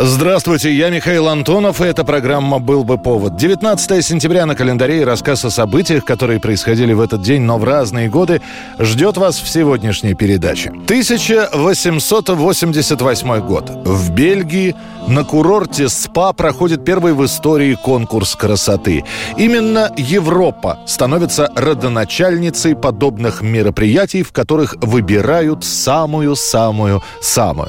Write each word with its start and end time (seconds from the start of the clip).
Здравствуйте, 0.00 0.72
я 0.72 0.90
Михаил 0.90 1.26
Антонов, 1.26 1.80
и 1.80 1.84
эта 1.84 2.04
программа 2.04 2.60
«Был 2.60 2.84
бы 2.84 2.98
повод». 2.98 3.34
19 3.34 4.04
сентября 4.04 4.46
на 4.46 4.54
календаре 4.54 5.00
и 5.00 5.04
рассказ 5.04 5.44
о 5.44 5.50
событиях, 5.50 6.04
которые 6.04 6.38
происходили 6.38 6.92
в 6.92 7.00
этот 7.00 7.22
день, 7.22 7.42
но 7.42 7.58
в 7.58 7.64
разные 7.64 8.08
годы, 8.08 8.40
ждет 8.78 9.16
вас 9.16 9.40
в 9.40 9.48
сегодняшней 9.48 10.14
передаче. 10.14 10.68
1888 10.68 13.40
год. 13.40 13.70
В 13.70 14.12
Бельгии 14.12 14.76
на 15.08 15.24
курорте 15.24 15.88
СПА 15.88 16.32
проходит 16.32 16.84
первый 16.84 17.12
в 17.12 17.24
истории 17.24 17.74
конкурс 17.74 18.36
красоты. 18.36 19.02
Именно 19.36 19.90
Европа 19.96 20.78
становится 20.86 21.50
родоначальницей 21.56 22.76
подобных 22.76 23.42
мероприятий, 23.42 24.22
в 24.22 24.30
которых 24.30 24.76
выбирают 24.80 25.64
самую-самую-самую. 25.64 27.68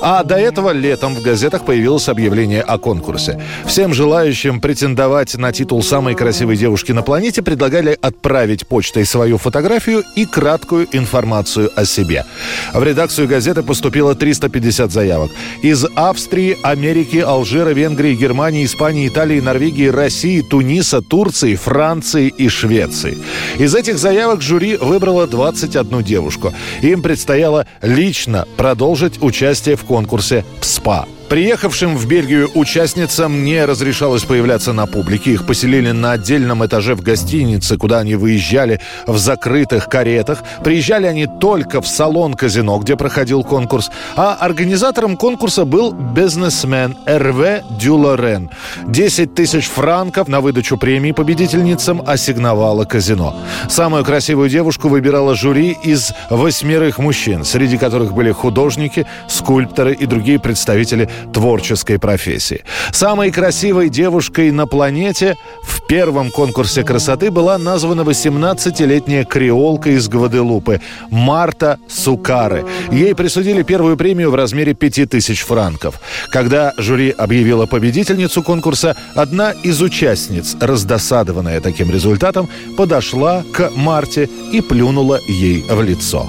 А 0.00 0.22
до 0.22 0.36
этого 0.36 0.70
летом 0.70 1.16
в 1.16 1.22
газетах 1.22 1.63
появилось 1.64 2.08
объявление 2.08 2.62
о 2.62 2.78
конкурсе. 2.78 3.40
Всем 3.66 3.94
желающим 3.94 4.60
претендовать 4.60 5.34
на 5.36 5.52
титул 5.52 5.82
самой 5.82 6.14
красивой 6.14 6.56
девушки 6.56 6.92
на 6.92 7.02
планете 7.02 7.42
предлагали 7.42 7.98
отправить 8.00 8.66
почтой 8.66 9.04
свою 9.04 9.38
фотографию 9.38 10.04
и 10.16 10.26
краткую 10.26 10.86
информацию 10.92 11.70
о 11.74 11.84
себе. 11.84 12.24
В 12.72 12.82
редакцию 12.82 13.28
газеты 13.28 13.62
поступило 13.62 14.14
350 14.14 14.92
заявок. 14.92 15.30
Из 15.62 15.84
Австрии, 15.94 16.56
Америки, 16.62 17.18
Алжира, 17.18 17.70
Венгрии, 17.70 18.14
Германии, 18.14 18.64
Испании, 18.64 19.08
Италии, 19.08 19.40
Норвегии, 19.40 19.88
России, 19.88 20.40
Туниса, 20.40 21.00
Турции, 21.00 21.54
Франции 21.54 22.28
и 22.28 22.48
Швеции. 22.48 23.18
Из 23.58 23.74
этих 23.74 23.98
заявок 23.98 24.42
жюри 24.42 24.76
выбрало 24.76 25.26
21 25.26 26.02
девушку. 26.02 26.52
Им 26.82 27.02
предстояло 27.02 27.66
лично 27.82 28.46
продолжить 28.56 29.22
участие 29.22 29.76
в 29.76 29.84
конкурсе 29.84 30.44
в 30.60 30.64
СПА. 30.64 31.06
Приехавшим 31.28 31.96
в 31.96 32.06
Бельгию 32.06 32.50
участницам 32.54 33.44
не 33.44 33.64
разрешалось 33.64 34.24
появляться 34.24 34.72
на 34.72 34.86
публике. 34.86 35.32
Их 35.32 35.46
поселили 35.46 35.90
на 35.90 36.12
отдельном 36.12 36.64
этаже 36.64 36.94
в 36.94 37.00
гостинице, 37.00 37.76
куда 37.78 38.00
они 38.00 38.14
выезжали 38.14 38.80
в 39.06 39.16
закрытых 39.18 39.88
каретах. 39.88 40.42
Приезжали 40.62 41.06
они 41.06 41.26
только 41.26 41.80
в 41.80 41.88
салон 41.88 42.34
казино, 42.34 42.78
где 42.78 42.96
проходил 42.96 43.42
конкурс. 43.42 43.90
А 44.16 44.34
организатором 44.34 45.16
конкурса 45.16 45.64
был 45.64 45.92
бизнесмен 45.92 46.96
Эрве 47.06 47.64
Дюлорен. 47.70 48.50
10 48.86 49.34
тысяч 49.34 49.66
франков 49.66 50.28
на 50.28 50.40
выдачу 50.40 50.76
премии 50.76 51.12
победительницам 51.12 52.02
ассигновало 52.06 52.84
казино. 52.84 53.34
Самую 53.68 54.04
красивую 54.04 54.50
девушку 54.50 54.88
выбирала 54.88 55.34
жюри 55.34 55.76
из 55.82 56.12
восьмерых 56.28 56.98
мужчин, 56.98 57.44
среди 57.44 57.78
которых 57.78 58.12
были 58.12 58.30
художники, 58.30 59.06
скульпторы 59.26 59.94
и 59.94 60.06
другие 60.06 60.38
представители 60.38 61.08
творческой 61.32 61.98
профессии. 61.98 62.62
Самой 62.92 63.30
красивой 63.30 63.88
девушкой 63.88 64.50
на 64.50 64.66
планете 64.66 65.36
в 65.62 65.86
первом 65.86 66.30
конкурсе 66.30 66.82
красоты 66.82 67.30
была 67.30 67.58
названа 67.58 68.02
18-летняя 68.02 69.24
креолка 69.24 69.90
из 69.90 70.08
Гваделупы 70.08 70.80
Марта 71.10 71.78
Сукары. 71.88 72.64
Ей 72.90 73.14
присудили 73.14 73.62
первую 73.62 73.96
премию 73.96 74.30
в 74.30 74.34
размере 74.34 74.74
5000 74.74 75.40
франков. 75.40 76.00
Когда 76.30 76.72
жюри 76.78 77.10
объявило 77.10 77.66
победительницу 77.66 78.42
конкурса, 78.42 78.96
одна 79.14 79.52
из 79.52 79.82
участниц, 79.82 80.56
раздосадованная 80.60 81.60
таким 81.60 81.90
результатом, 81.90 82.48
подошла 82.76 83.42
к 83.52 83.70
Марте 83.74 84.28
и 84.52 84.60
плюнула 84.60 85.20
ей 85.28 85.64
в 85.68 85.82
лицо. 85.82 86.28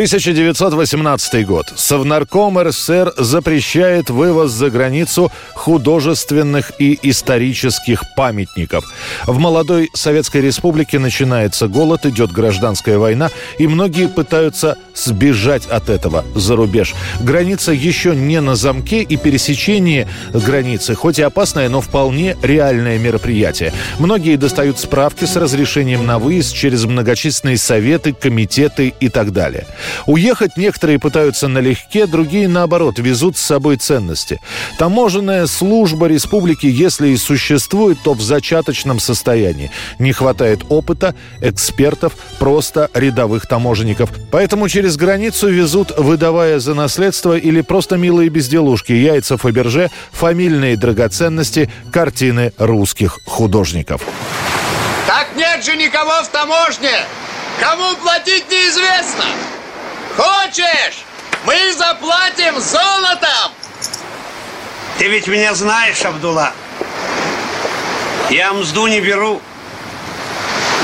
1918 0.00 1.46
год. 1.46 1.74
Совнарком 1.76 2.58
РСФСР 2.58 3.12
запрещает 3.18 4.08
вывоз 4.08 4.50
за 4.50 4.70
границу 4.70 5.30
художественных 5.52 6.72
и 6.78 6.98
исторических 7.02 8.04
памятников. 8.16 8.90
В 9.26 9.38
молодой 9.38 9.90
Советской 9.92 10.40
Республике 10.40 10.98
начинается 10.98 11.68
голод, 11.68 12.06
идет 12.06 12.32
гражданская 12.32 12.96
война, 12.96 13.30
и 13.58 13.66
многие 13.66 14.08
пытаются 14.08 14.78
сбежать 14.94 15.66
от 15.66 15.90
этого 15.90 16.24
за 16.34 16.56
рубеж. 16.56 16.94
Граница 17.20 17.72
еще 17.72 18.16
не 18.16 18.40
на 18.40 18.56
замке, 18.56 19.02
и 19.02 19.18
пересечение 19.18 20.08
границы, 20.32 20.94
хоть 20.94 21.18
и 21.18 21.22
опасное, 21.22 21.68
но 21.68 21.82
вполне 21.82 22.38
реальное 22.42 22.98
мероприятие. 22.98 23.74
Многие 23.98 24.36
достают 24.36 24.78
справки 24.78 25.26
с 25.26 25.36
разрешением 25.36 26.06
на 26.06 26.18
выезд 26.18 26.54
через 26.54 26.86
многочисленные 26.86 27.58
советы, 27.58 28.14
комитеты 28.14 28.94
и 28.98 29.10
так 29.10 29.34
далее. 29.34 29.66
Уехать 30.06 30.56
некоторые 30.56 30.98
пытаются 30.98 31.48
налегке, 31.48 32.06
другие, 32.06 32.48
наоборот, 32.48 32.98
везут 32.98 33.36
с 33.36 33.42
собой 33.42 33.76
ценности. 33.76 34.40
Таможенная 34.78 35.46
служба 35.46 36.06
республики, 36.06 36.66
если 36.66 37.08
и 37.08 37.16
существует, 37.16 37.98
то 38.02 38.14
в 38.14 38.20
зачаточном 38.20 39.00
состоянии. 39.00 39.70
Не 39.98 40.12
хватает 40.12 40.60
опыта, 40.68 41.14
экспертов, 41.40 42.14
просто 42.38 42.90
рядовых 42.94 43.46
таможенников. 43.46 44.10
Поэтому 44.30 44.68
через 44.68 44.96
границу 44.96 45.48
везут, 45.48 45.92
выдавая 45.96 46.58
за 46.58 46.74
наследство 46.74 47.36
или 47.36 47.60
просто 47.60 47.96
милые 47.96 48.28
безделушки, 48.28 48.92
яйца 48.92 49.36
Фаберже, 49.36 49.90
фамильные 50.12 50.76
драгоценности, 50.76 51.70
картины 51.92 52.52
русских 52.58 53.18
художников. 53.26 54.02
Так 55.06 55.28
нет 55.36 55.64
же 55.64 55.76
никого 55.76 56.22
в 56.22 56.28
таможне! 56.28 57.04
Кому 57.60 57.96
платить 57.96 58.50
неизвестно! 58.50 59.24
Хочешь? 60.16 61.04
Мы 61.44 61.72
заплатим 61.72 62.60
золотом! 62.60 63.52
Ты 64.98 65.08
ведь 65.08 65.26
меня 65.28 65.54
знаешь, 65.54 66.04
Абдулла. 66.04 66.52
Я 68.28 68.52
мзду 68.52 68.86
не 68.86 69.00
беру. 69.00 69.40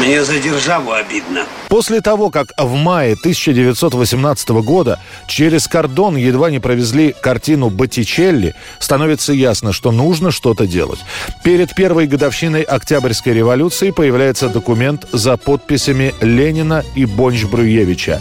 Мне 0.00 0.24
за 0.24 0.38
державу 0.38 0.92
обидно. 0.92 1.46
После 1.68 2.00
того, 2.00 2.30
как 2.30 2.48
в 2.58 2.74
мае 2.74 3.14
1918 3.14 4.48
года 4.50 5.00
через 5.26 5.66
кордон 5.66 6.16
едва 6.16 6.50
не 6.50 6.58
провезли 6.58 7.14
картину 7.18 7.70
Боттичелли, 7.70 8.54
становится 8.78 9.32
ясно, 9.32 9.72
что 9.72 9.92
нужно 9.92 10.30
что-то 10.30 10.66
делать. 10.66 11.00
Перед 11.44 11.74
первой 11.74 12.06
годовщиной 12.06 12.62
Октябрьской 12.62 13.32
революции 13.34 13.90
появляется 13.90 14.48
документ 14.48 15.06
за 15.12 15.36
подписями 15.36 16.14
Ленина 16.20 16.84
и 16.94 17.04
Бонч-Бруевича 17.04 18.20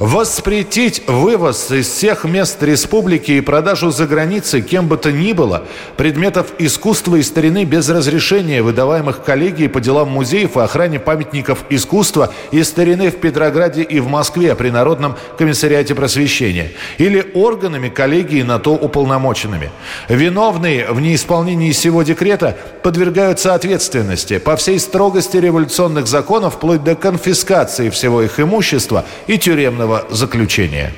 Воспретить 0.00 1.04
вывоз 1.06 1.70
из 1.70 1.88
всех 1.88 2.24
мест 2.24 2.60
республики 2.64 3.30
и 3.30 3.40
продажу 3.40 3.92
за 3.92 4.08
границей 4.08 4.60
кем 4.60 4.88
бы 4.88 4.96
то 4.96 5.12
ни 5.12 5.32
было 5.32 5.62
предметов 5.96 6.48
искусства 6.58 7.14
и 7.14 7.22
старины 7.22 7.64
без 7.64 7.88
разрешения, 7.88 8.60
выдаваемых 8.60 9.22
коллегией 9.22 9.68
по 9.68 9.80
делам 9.80 10.08
музеев 10.10 10.56
и 10.56 10.60
охране 10.60 10.98
памятников 10.98 11.64
искусства 11.70 12.34
и 12.50 12.64
старины 12.64 13.10
в 13.10 13.20
Петрограде 13.20 13.82
и 13.82 14.00
в 14.00 14.08
Москве 14.08 14.56
при 14.56 14.70
Народном 14.70 15.14
комиссариате 15.38 15.94
просвещения 15.94 16.72
или 16.98 17.30
органами 17.32 17.88
коллегии 17.88 18.42
на 18.42 18.58
то 18.58 18.74
уполномоченными. 18.74 19.70
Виновные 20.08 20.90
в 20.90 21.00
неисполнении 21.00 21.70
сего 21.70 22.02
декрета 22.02 22.56
подвергаются 22.82 23.54
ответственности 23.54 24.38
по 24.38 24.56
всей 24.56 24.80
строгости 24.80 25.36
революционных 25.36 26.08
законов 26.08 26.54
вплоть 26.54 26.82
до 26.82 26.96
конфискации 26.96 27.90
всего 27.90 28.22
их 28.22 28.40
имущества 28.40 29.04
и 29.28 29.38
тюремного 29.38 29.83
тюремного 29.84 30.04
заключения. 30.10 30.92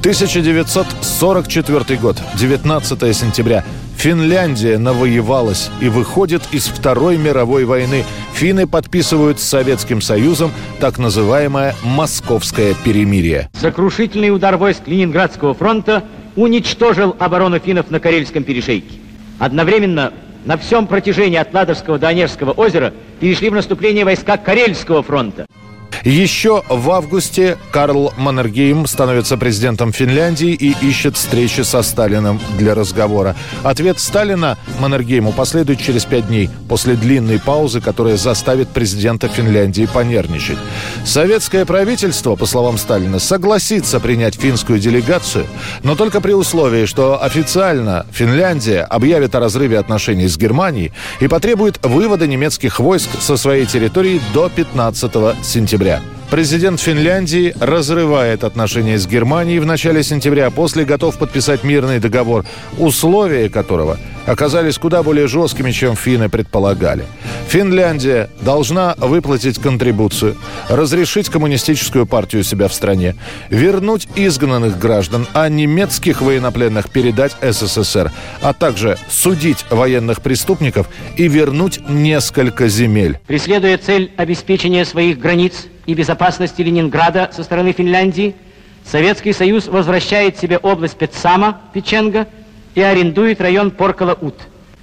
1944 0.00 1.98
год, 2.00 2.16
19 2.34 3.16
сентября. 3.16 3.64
Финляндия 3.96 4.78
навоевалась 4.78 5.70
и 5.80 5.88
выходит 5.88 6.42
из 6.52 6.66
Второй 6.68 7.16
мировой 7.16 7.64
войны. 7.64 8.04
Финны 8.34 8.68
подписывают 8.68 9.40
с 9.40 9.44
Советским 9.44 10.00
Союзом 10.00 10.52
так 10.78 10.98
называемое 10.98 11.74
«Московское 11.82 12.74
перемирие». 12.84 13.50
Сокрушительный 13.60 14.30
удар 14.30 14.56
войск 14.56 14.82
Ленинградского 14.86 15.54
фронта 15.54 16.04
уничтожил 16.36 17.16
оборону 17.18 17.58
финнов 17.58 17.90
на 17.90 17.98
Карельском 17.98 18.44
перешейке. 18.44 18.98
Одновременно 19.40 20.12
на 20.44 20.56
всем 20.56 20.86
протяжении 20.86 21.38
от 21.38 21.52
Ладожского 21.52 21.98
до 21.98 22.06
Онежского 22.08 22.52
озера 22.52 22.94
перешли 23.18 23.50
в 23.50 23.54
наступление 23.54 24.04
войска 24.04 24.36
Карельского 24.36 25.02
фронта. 25.02 25.46
Еще 26.08 26.62
в 26.70 26.90
августе 26.90 27.58
Карл 27.70 28.14
Маннергейм 28.16 28.86
становится 28.86 29.36
президентом 29.36 29.92
Финляндии 29.92 30.54
и 30.54 30.74
ищет 30.80 31.18
встречи 31.18 31.60
со 31.60 31.82
Сталиным 31.82 32.40
для 32.56 32.74
разговора. 32.74 33.36
Ответ 33.62 34.00
Сталина 34.00 34.56
Маннергейму 34.80 35.32
последует 35.32 35.82
через 35.82 36.06
пять 36.06 36.26
дней 36.28 36.48
после 36.66 36.94
длинной 36.94 37.38
паузы, 37.38 37.82
которая 37.82 38.16
заставит 38.16 38.70
президента 38.70 39.28
Финляндии 39.28 39.84
понервничать. 39.84 40.56
Советское 41.04 41.66
правительство, 41.66 42.36
по 42.36 42.46
словам 42.46 42.78
Сталина, 42.78 43.18
согласится 43.18 44.00
принять 44.00 44.36
финскую 44.36 44.78
делегацию, 44.78 45.44
но 45.82 45.94
только 45.94 46.22
при 46.22 46.32
условии, 46.32 46.86
что 46.86 47.22
официально 47.22 48.06
Финляндия 48.12 48.80
объявит 48.80 49.34
о 49.34 49.40
разрыве 49.40 49.78
отношений 49.78 50.26
с 50.26 50.38
Германией 50.38 50.90
и 51.20 51.28
потребует 51.28 51.84
вывода 51.84 52.26
немецких 52.26 52.80
войск 52.80 53.10
со 53.20 53.36
своей 53.36 53.66
территории 53.66 54.22
до 54.32 54.48
15 54.48 55.12
сентября. 55.44 55.97
Президент 56.30 56.78
Финляндии 56.78 57.54
разрывает 57.58 58.44
отношения 58.44 58.98
с 58.98 59.06
Германией 59.06 59.60
в 59.60 59.66
начале 59.66 60.02
сентября, 60.02 60.50
после 60.50 60.84
готов 60.84 61.16
подписать 61.16 61.64
мирный 61.64 62.00
договор, 62.00 62.44
условия 62.78 63.48
которого 63.48 63.98
оказались 64.28 64.78
куда 64.78 65.02
более 65.02 65.26
жесткими, 65.26 65.70
чем 65.70 65.96
финны 65.96 66.28
предполагали. 66.28 67.06
Финляндия 67.48 68.28
должна 68.40 68.94
выплатить 68.98 69.58
контрибуцию, 69.58 70.36
разрешить 70.68 71.28
коммунистическую 71.30 72.06
партию 72.06 72.44
себя 72.44 72.68
в 72.68 72.74
стране, 72.74 73.16
вернуть 73.48 74.06
изгнанных 74.14 74.78
граждан, 74.78 75.26
а 75.32 75.48
немецких 75.48 76.20
военнопленных 76.20 76.90
передать 76.90 77.36
СССР, 77.40 78.12
а 78.42 78.52
также 78.52 78.98
судить 79.08 79.64
военных 79.70 80.20
преступников 80.20 80.88
и 81.16 81.26
вернуть 81.26 81.80
несколько 81.88 82.68
земель. 82.68 83.18
Преследуя 83.26 83.78
цель 83.78 84.12
обеспечения 84.16 84.84
своих 84.84 85.18
границ 85.18 85.66
и 85.86 85.94
безопасности 85.94 86.60
Ленинграда 86.60 87.30
со 87.34 87.42
стороны 87.42 87.72
Финляндии, 87.72 88.34
Советский 88.84 89.32
Союз 89.32 89.68
возвращает 89.68 90.38
себе 90.38 90.58
область 90.58 90.96
Петсама, 90.96 91.60
Печенга, 91.74 92.26
и 92.74 92.80
арендует 92.80 93.40
район 93.40 93.70
Поркала-Ут. 93.70 94.34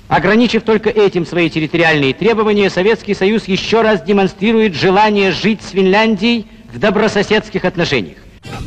Ограничив 0.08 0.64
только 0.64 0.90
этим 0.90 1.26
свои 1.26 1.50
территориальные 1.50 2.14
требования, 2.14 2.70
Советский 2.70 3.16
Союз 3.16 3.48
еще 3.48 3.82
раз 3.82 4.04
демонстрирует 4.04 4.76
желание 4.76 5.32
жить 5.32 5.62
с 5.64 5.72
Финляндией 5.72 6.48
в 6.72 6.78
добрососедских 6.80 7.66
отношениях. 7.66 8.18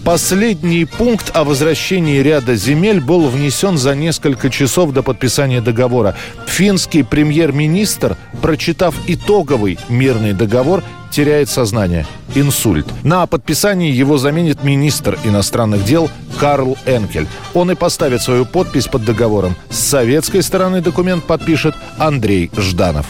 Последний 0.04 0.84
пункт 0.84 1.30
о 1.34 1.44
возвращении 1.44 2.18
ряда 2.18 2.56
земель 2.56 3.00
был 3.00 3.28
внесен 3.28 3.78
за 3.78 3.94
несколько 3.94 4.50
часов 4.50 4.92
до 4.92 5.02
подписания 5.02 5.60
договора. 5.60 6.16
Финский 6.46 7.02
премьер-министр, 7.02 8.16
прочитав 8.42 8.94
итоговый 9.06 9.78
мирный 9.88 10.32
договор, 10.32 10.82
теряет 11.10 11.48
сознание. 11.48 12.06
Инсульт. 12.34 12.86
На 13.04 13.26
подписании 13.26 13.90
его 13.90 14.18
заменит 14.18 14.62
министр 14.62 15.18
иностранных 15.24 15.84
дел 15.84 16.10
Карл 16.38 16.76
Энкель. 16.86 17.26
Он 17.54 17.70
и 17.70 17.74
поставит 17.74 18.22
свою 18.22 18.44
подпись 18.44 18.86
под 18.86 19.04
договором. 19.04 19.54
С 19.70 19.78
советской 19.78 20.42
стороны 20.42 20.80
документ 20.80 21.24
подпишет 21.24 21.74
Андрей 21.98 22.50
Жданов. 22.56 23.06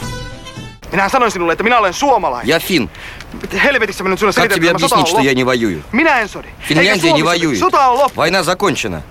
Minä 0.91 1.09
sanoin 1.09 1.31
sinulle, 1.31 1.53
että 1.53 1.63
minä 1.63 1.79
olen 1.79 1.93
suomalainen. 1.93 2.47
Я 2.47 2.59
фин. 2.59 2.89
Helvetissä 3.63 4.03
mä 4.03 4.09
nyt 4.09 4.19
sulle 4.19 4.33
Как 4.33 4.43
selitän, 4.43 4.55
тебе 4.55 4.71
объяснить, 4.71 5.07
что 5.07 5.21
я 5.21 5.33
не 5.33 5.45
воюю? 5.45 5.83
Minä 5.91 6.19
en 6.19 6.29
sodi. 6.29 6.47
Финляндия 6.67 7.13
не 7.13 7.23
воюет. 7.23 7.59
Война 8.15 8.43
закончена. 8.43 9.01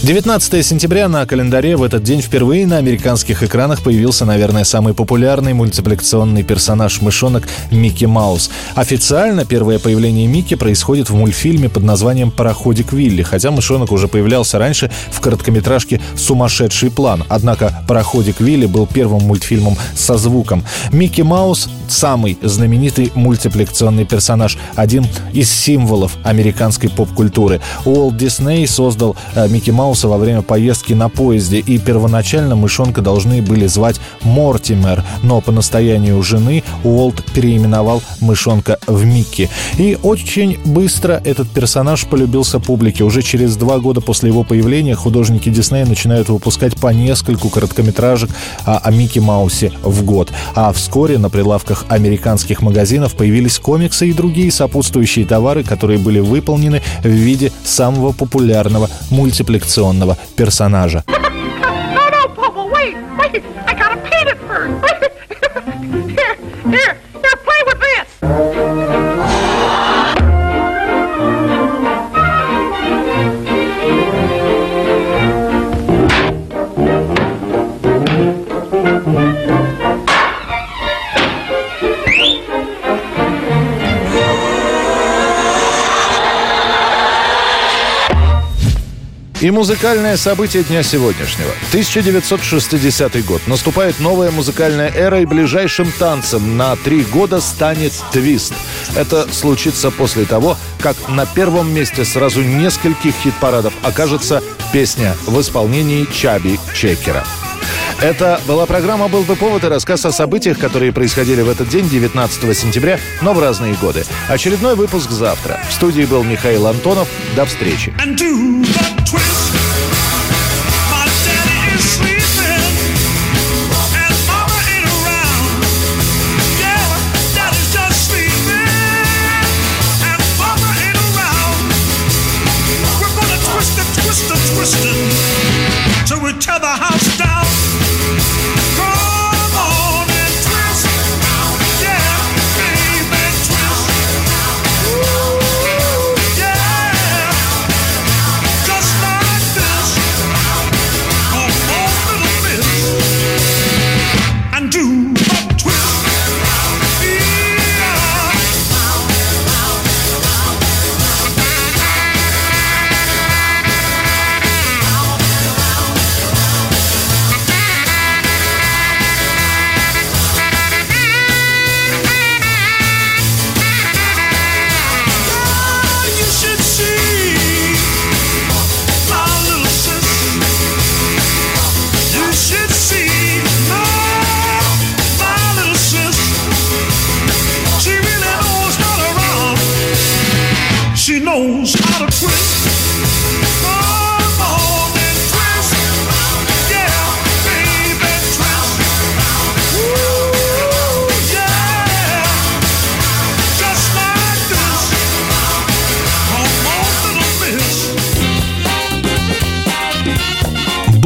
19 0.00 0.64
сентября 0.64 1.08
на 1.08 1.26
календаре 1.26 1.76
в 1.76 1.82
этот 1.82 2.04
день 2.04 2.22
впервые 2.22 2.68
на 2.68 2.76
американских 2.76 3.42
экранах 3.42 3.82
появился, 3.82 4.24
наверное, 4.24 4.62
самый 4.62 4.94
популярный 4.94 5.54
мультипликационный 5.54 6.44
персонаж 6.44 7.00
мышонок 7.00 7.48
Микки 7.72 8.04
Маус. 8.04 8.48
Официально 8.76 9.44
первое 9.44 9.80
появление 9.80 10.28
Микки 10.28 10.54
происходит 10.54 11.10
в 11.10 11.16
мультфильме 11.16 11.68
под 11.68 11.82
названием 11.82 12.30
«Пароходик 12.30 12.92
Вилли», 12.92 13.22
хотя 13.22 13.50
мышонок 13.50 13.90
уже 13.90 14.06
появлялся 14.06 14.60
раньше 14.60 14.88
в 15.10 15.20
короткометражке 15.20 16.00
«Сумасшедший 16.16 16.92
план». 16.92 17.24
Однако 17.28 17.82
«Пароходик 17.88 18.40
Вилли» 18.40 18.66
был 18.66 18.86
первым 18.86 19.22
мультфильмом 19.24 19.76
со 19.96 20.16
звуком. 20.16 20.64
Микки 20.92 21.22
Маус– 21.22 21.68
самый 21.92 22.38
знаменитый 22.42 23.12
мультипликационный 23.14 24.04
персонаж, 24.04 24.58
один 24.74 25.06
из 25.32 25.50
символов 25.50 26.16
американской 26.24 26.90
поп-культуры. 26.90 27.60
Уолт 27.84 28.16
Дисней 28.16 28.66
создал 28.66 29.16
э, 29.34 29.48
Микки 29.48 29.70
Мауса 29.70 30.08
во 30.08 30.18
время 30.18 30.42
поездки 30.42 30.92
на 30.92 31.08
поезде, 31.08 31.58
и 31.58 31.78
первоначально 31.78 32.56
мышонка 32.56 33.00
должны 33.00 33.42
были 33.42 33.66
звать 33.66 34.00
Мортимер, 34.22 35.04
но 35.22 35.40
по 35.40 35.52
настоянию 35.52 36.22
жены 36.22 36.62
Уолт 36.84 37.24
переименовал 37.32 38.02
мышонка 38.20 38.78
в 38.86 39.04
Микки. 39.04 39.50
И 39.78 39.98
очень 40.02 40.58
быстро 40.64 41.20
этот 41.24 41.48
персонаж 41.48 42.06
полюбился 42.06 42.60
публике. 42.60 43.04
Уже 43.04 43.22
через 43.22 43.56
два 43.56 43.78
года 43.78 44.00
после 44.00 44.30
его 44.30 44.44
появления 44.44 44.94
художники 44.94 45.48
Диснея 45.48 45.86
начинают 45.86 46.28
выпускать 46.28 46.76
по 46.76 46.88
нескольку 46.88 47.48
короткометражек 47.48 48.30
о, 48.64 48.78
о 48.78 48.90
Микки 48.90 49.18
Маусе 49.18 49.72
в 49.82 50.04
год. 50.04 50.30
А 50.54 50.72
вскоре 50.72 51.18
на 51.18 51.30
прилавках 51.30 51.77
американских 51.88 52.62
магазинов 52.62 53.14
появились 53.14 53.58
комиксы 53.58 54.08
и 54.08 54.12
другие 54.12 54.50
сопутствующие 54.50 55.26
товары, 55.26 55.62
которые 55.64 55.98
были 55.98 56.20
выполнены 56.20 56.82
в 57.02 57.08
виде 57.08 57.52
самого 57.64 58.12
популярного 58.12 58.88
мультипликационного 59.10 60.16
персонажа. 60.36 61.04
И 89.40 89.52
музыкальное 89.52 90.16
событие 90.16 90.64
дня 90.64 90.82
сегодняшнего. 90.82 91.50
1960 91.68 93.24
год. 93.24 93.40
Наступает 93.46 94.00
новая 94.00 94.32
музыкальная 94.32 94.90
эра, 94.90 95.20
и 95.20 95.26
ближайшим 95.26 95.92
танцем 95.92 96.56
на 96.56 96.74
три 96.74 97.04
года 97.04 97.40
станет 97.40 97.92
твист. 98.10 98.52
Это 98.96 99.32
случится 99.32 99.92
после 99.92 100.24
того, 100.24 100.56
как 100.80 100.96
на 101.08 101.24
первом 101.24 101.72
месте 101.72 102.04
сразу 102.04 102.42
нескольких 102.42 103.14
хит-парадов 103.14 103.72
окажется 103.84 104.42
песня 104.72 105.14
в 105.24 105.40
исполнении 105.40 106.04
Чаби 106.12 106.58
Чекера. 106.74 107.24
Это 108.00 108.40
была 108.46 108.66
программа 108.66 109.06
«Был 109.06 109.22
бы 109.22 109.36
повод» 109.36 109.62
и 109.62 109.68
рассказ 109.68 110.04
о 110.04 110.10
событиях, 110.10 110.58
которые 110.58 110.92
происходили 110.92 111.42
в 111.42 111.48
этот 111.48 111.68
день, 111.68 111.88
19 111.88 112.56
сентября, 112.56 112.98
но 113.22 113.34
в 113.34 113.40
разные 113.40 113.74
годы. 113.74 114.04
Очередной 114.28 114.74
выпуск 114.74 115.10
завтра. 115.10 115.60
В 115.68 115.72
студии 115.72 116.04
был 116.04 116.24
Михаил 116.24 116.66
Антонов. 116.66 117.08
До 117.36 117.44
встречи. 117.44 117.94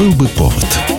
Был 0.03 0.11
бы 0.15 0.27
повод. 0.27 0.92